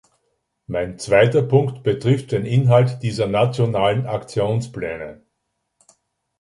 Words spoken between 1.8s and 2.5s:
betrifft den